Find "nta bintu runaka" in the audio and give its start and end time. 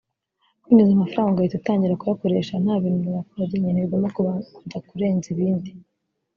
2.63-3.31